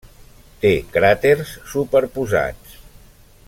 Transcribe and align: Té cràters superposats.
Té 0.63 0.71
cràters 0.95 1.53
superposats. 1.75 2.75